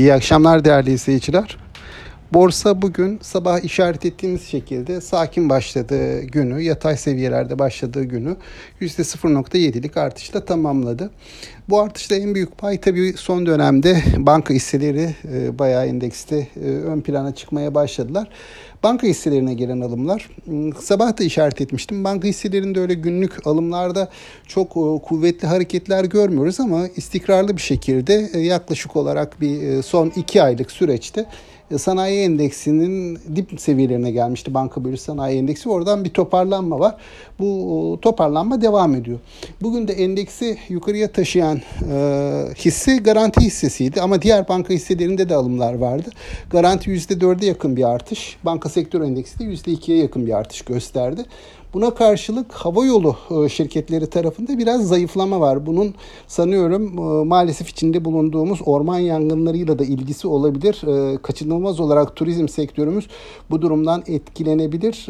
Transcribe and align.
İyi 0.00 0.14
akşamlar 0.14 0.64
değerli 0.64 0.92
izleyiciler. 0.92 1.56
Borsa 2.32 2.82
bugün 2.82 3.18
sabah 3.22 3.64
işaret 3.64 4.06
ettiğimiz 4.06 4.42
şekilde 4.42 5.00
sakin 5.00 5.48
başladığı 5.48 6.22
günü, 6.22 6.62
yatay 6.62 6.96
seviyelerde 6.96 7.58
başladığı 7.58 8.04
günü 8.04 8.36
%0.7'lik 8.80 9.96
artışla 9.96 10.44
tamamladı. 10.44 11.10
Bu 11.68 11.80
artışta 11.80 12.14
en 12.14 12.34
büyük 12.34 12.58
pay 12.58 12.80
tabii 12.80 13.12
son 13.16 13.46
dönemde 13.46 14.02
banka 14.16 14.54
hisseleri 14.54 15.14
e, 15.32 15.58
bayağı 15.58 15.86
endekste 15.86 16.48
e, 16.56 16.68
ön 16.68 17.00
plana 17.00 17.34
çıkmaya 17.34 17.74
başladılar. 17.74 18.28
Banka 18.82 19.06
hisselerine 19.06 19.54
gelen 19.54 19.80
alımlar. 19.80 20.30
Hmm, 20.44 20.72
sabah 20.74 21.18
da 21.18 21.24
işaret 21.24 21.60
etmiştim. 21.60 22.04
Banka 22.04 22.28
hisselerinde 22.28 22.80
öyle 22.80 22.94
günlük 22.94 23.46
alımlarda 23.46 24.08
çok 24.46 24.70
e, 24.70 25.02
kuvvetli 25.04 25.48
hareketler 25.48 26.04
görmüyoruz 26.04 26.60
ama 26.60 26.88
istikrarlı 26.96 27.56
bir 27.56 27.62
şekilde 27.62 28.38
yaklaşık 28.38 28.96
olarak 28.96 29.40
bir 29.40 29.82
son 29.82 30.12
iki 30.16 30.42
aylık 30.42 30.70
süreçte 30.70 31.26
sanayi 31.78 32.20
endeksinin 32.20 33.18
dip 33.36 33.60
seviyelerine 33.60 34.10
gelmişti 34.10 34.54
banka 34.54 34.84
bölü 34.84 34.96
sanayi 34.96 35.38
endeksi. 35.38 35.68
Oradan 35.68 36.04
bir 36.04 36.10
toparlanma 36.10 36.78
var. 36.78 36.96
Bu 37.38 37.98
toparlanma 38.02 38.62
devam 38.62 38.94
ediyor. 38.94 39.18
Bugün 39.62 39.88
de 39.88 39.92
endeksi 39.92 40.58
yukarıya 40.68 41.12
taşıyan 41.12 41.60
e, 41.92 42.44
hisse 42.56 42.96
garanti 42.96 43.40
hissesiydi 43.40 44.00
ama 44.00 44.22
diğer 44.22 44.48
banka 44.48 44.74
hisselerinde 44.74 45.28
de 45.28 45.34
alımlar 45.34 45.74
vardı. 45.74 46.10
Garanti 46.50 46.90
%4'e 46.90 47.46
yakın 47.46 47.76
bir 47.76 47.84
artış. 47.84 48.36
Banka 48.44 48.68
sektör 48.68 49.00
endeksi 49.00 49.38
de 49.38 49.44
%2'ye 49.44 49.98
yakın 49.98 50.26
bir 50.26 50.32
artış 50.32 50.62
gösterdi. 50.62 51.24
Buna 51.74 51.94
karşılık 51.94 52.52
hava 52.52 52.84
yolu 52.84 53.16
e, 53.30 53.48
şirketleri 53.48 54.06
tarafında 54.06 54.58
biraz 54.58 54.88
zayıflama 54.88 55.40
var. 55.40 55.66
Bunun 55.66 55.94
sanıyorum 56.26 56.98
e, 56.98 57.24
maalesef 57.24 57.68
içinde 57.68 58.04
bulunduğumuz 58.04 58.60
orman 58.66 58.98
yangınlarıyla 58.98 59.78
da 59.78 59.84
ilgisi 59.84 60.28
olabilir. 60.28 60.82
E, 61.12 61.16
kaçınılmaz 61.60 61.80
olarak 61.80 62.16
turizm 62.16 62.48
sektörümüz 62.48 63.08
bu 63.50 63.62
durumdan 63.62 64.02
etkilenebilir. 64.06 65.06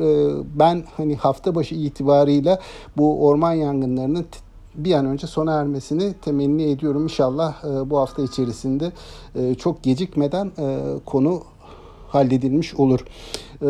Ben 0.59 0.85
hani 0.97 1.17
hafta 1.17 1.55
başı 1.55 1.75
itibarıyla 1.75 2.59
bu 2.97 3.27
orman 3.27 3.53
yangınlarının 3.53 4.27
bir 4.75 4.95
an 4.95 5.07
önce 5.07 5.27
sona 5.27 5.61
ermesini 5.61 6.13
temenni 6.13 6.63
ediyorum. 6.63 7.03
İnşallah 7.03 7.55
bu 7.91 7.99
hafta 7.99 8.23
içerisinde 8.23 8.93
çok 9.59 9.83
gecikmeden 9.83 10.53
konu 11.07 11.43
halledilmiş 12.09 12.75
olur. 12.75 13.01
Ee, 13.63 13.67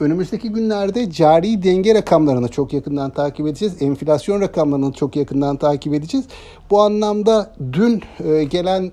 önümüzdeki 0.00 0.48
günlerde 0.48 1.10
cari 1.10 1.62
denge 1.62 1.94
rakamlarını 1.94 2.48
çok 2.48 2.72
yakından 2.72 3.10
takip 3.10 3.46
edeceğiz. 3.46 3.82
Enflasyon 3.82 4.40
rakamlarını 4.40 4.92
çok 4.92 5.16
yakından 5.16 5.56
takip 5.56 5.94
edeceğiz. 5.94 6.26
Bu 6.70 6.80
anlamda 6.80 7.52
dün 7.72 8.02
e, 8.24 8.44
gelen 8.44 8.82
e, 8.84 8.90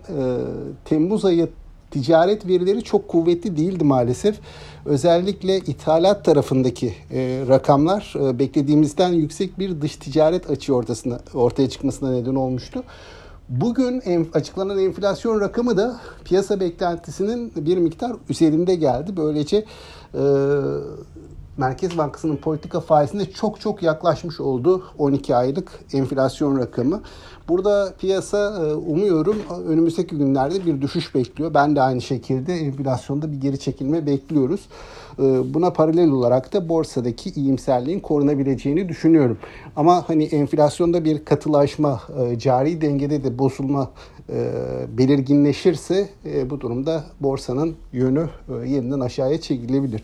Temmuz 0.86 1.26
ayı 1.26 1.50
ticaret 1.92 2.48
verileri 2.48 2.84
çok 2.84 3.08
kuvvetli 3.08 3.58
değildi 3.58 3.84
maalesef. 3.84 4.40
Özellikle 4.86 5.58
ithalat 5.58 6.26
tarafındaki 6.26 6.94
e, 7.12 7.44
rakamlar 7.48 8.14
e, 8.16 8.40
beklediğimizden 8.40 9.10
yüksek 9.10 9.60
bir 9.60 9.82
dış 9.82 9.96
ticaret 9.96 10.50
açığı 10.50 10.76
ortasına 10.76 11.20
ortaya 11.34 11.70
çıkmasına 11.70 12.12
neden 12.12 12.36
olmuştu. 12.36 12.84
Bugün 13.50 14.04
açıklanan 14.34 14.80
enflasyon 14.80 15.42
rakamı 15.42 15.78
da 15.78 16.00
piyasa 16.26 16.60
beklentisinin 16.60 17.52
bir 17.56 17.78
miktar 17.78 18.16
üzerinde 18.30 18.76
geldi. 18.76 19.18
Böylece 19.18 19.58
e, 20.14 20.22
Merkez 21.58 21.98
Bankası'nın 21.98 22.36
politika 22.36 22.80
faizine 22.80 23.26
çok 23.26 23.60
çok 23.60 23.84
yaklaşmış 23.84 24.40
oldu 24.40 24.84
12 24.98 25.36
aylık 25.36 25.80
enflasyon 25.94 26.60
rakamı. 26.60 27.02
Burada 27.48 27.94
piyasa 28.00 28.66
e, 28.66 28.74
umuyorum 28.74 29.38
önümüzdeki 29.68 30.18
günlerde 30.18 30.66
bir 30.66 30.82
düşüş 30.82 31.16
bekliyor. 31.16 31.54
Ben 31.54 31.76
de 31.76 31.82
aynı 31.82 32.02
şekilde 32.02 32.54
enflasyonda 32.54 33.32
bir 33.32 33.42
geri 33.42 33.60
çekilme 33.60 34.06
bekliyoruz. 34.06 34.62
E, 35.20 35.54
buna 35.54 35.74
paralel 35.74 36.10
olarak 36.10 36.54
da 36.54 36.70
borsadaki 36.70 37.30
iyimserliğin 37.30 38.00
korunabileceğini 38.00 38.90
düşünüyorum. 38.90 39.38
Ama 39.76 40.10
hani 40.10 40.24
enflasyonda 40.24 41.06
bir 41.06 41.26
katılaşma, 41.26 42.02
e, 42.20 42.40
cari 42.40 42.82
dengede 42.82 43.24
de 43.24 43.40
bozulma 43.40 43.92
belirginleşirse 44.98 46.10
bu 46.50 46.62
durumda 46.62 47.04
borsanın 47.20 47.76
yönü 47.94 48.30
yeniden 48.66 49.00
aşağıya 49.00 49.42
çekilebilir. 49.42 50.02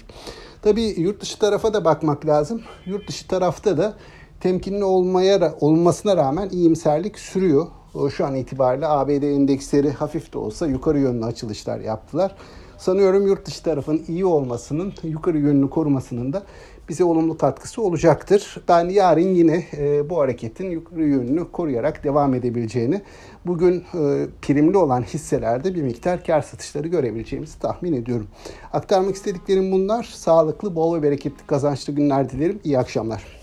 Tabii 0.68 0.94
yurt 0.98 1.22
dışı 1.22 1.40
tarafa 1.40 1.74
da 1.74 1.86
bakmak 1.86 2.26
lazım. 2.26 2.62
Yurt 2.86 3.08
dışı 3.08 3.28
tarafta 3.28 3.78
da 3.78 3.94
temkinli 4.40 4.84
olmaya 4.84 5.56
olmasına 5.60 6.18
rağmen 6.18 6.50
iyimserlik 6.50 7.20
sürüyor. 7.20 7.68
Şu 8.16 8.26
an 8.26 8.36
itibariyle 8.36 8.88
ABD 8.88 9.24
endeksleri 9.24 9.92
hafif 9.92 10.34
de 10.34 10.38
olsa 10.38 10.68
yukarı 10.68 11.00
yönlü 11.00 11.26
açılışlar 11.26 11.80
yaptılar. 11.80 12.36
Sanıyorum 12.78 13.28
yurt 13.28 13.46
dışı 13.46 13.64
tarafın 13.64 14.04
iyi 14.08 14.26
olmasının, 14.26 14.94
yukarı 15.04 15.38
yönünü 15.38 15.70
korumasının 15.70 16.34
da 16.34 16.44
bize 16.90 17.04
olumlu 17.04 17.38
katkısı 17.38 17.82
olacaktır. 17.82 18.58
Ben 18.68 18.90
yarın 18.90 19.36
yine 19.36 19.66
e, 19.78 20.10
bu 20.10 20.20
hareketin 20.20 20.72
yukarı 20.72 21.04
yönünü 21.04 21.52
koruyarak 21.52 22.04
devam 22.04 22.34
edebileceğini, 22.34 23.02
bugün 23.46 23.80
e, 23.80 24.28
primli 24.42 24.78
olan 24.78 25.02
hisselerde 25.02 25.76
bir 25.76 25.82
miktar 25.82 26.24
kar 26.24 26.42
satışları 26.42 26.88
görebileceğimizi 26.88 27.60
tahmin 27.60 27.94
ediyorum. 27.94 28.28
Aktarmak 28.74 29.16
istediklerim 29.16 29.72
bunlar. 29.72 30.04
Sağlıklı, 30.04 30.76
bol 30.76 30.98
ve 30.98 31.04
bereketli 31.04 31.48
kazançlı 31.48 31.94
günler 31.94 32.30
dilerim. 32.30 32.60
İyi 32.64 32.80
akşamlar. 32.80 33.37